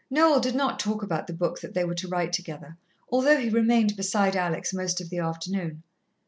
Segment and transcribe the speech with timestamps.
[0.09, 2.75] Noel did not talk about the book that they were to write together,
[3.11, 5.83] although he remained beside Alex most of the afternoon.